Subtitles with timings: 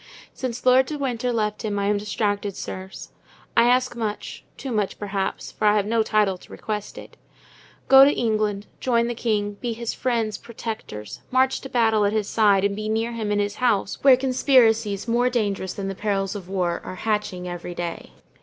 [0.33, 3.11] Since Lord de Winter left him I am distracted, sirs.
[3.55, 7.17] I ask much, too much, perhaps, for I have no title to request it.
[7.87, 12.27] Go to England, join the king, be his friends, protectors, march to battle at his
[12.27, 16.33] side, and be near him in his house, where conspiracies, more dangerous than the perils
[16.35, 18.11] of war, are hatching every day.